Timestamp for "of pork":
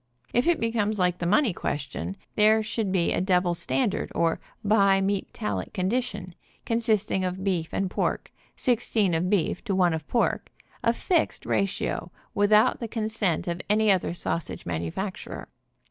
9.93-10.49